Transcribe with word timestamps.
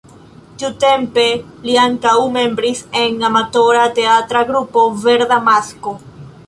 Tiutempe 0.61 1.25
li 1.67 1.75
ankaŭ 1.83 2.15
membris 2.39 2.81
en 3.03 3.23
amatora 3.31 3.85
teatra 4.01 4.45
grupo 4.53 4.89
Verda 5.07 5.41
Masko. 5.51 5.97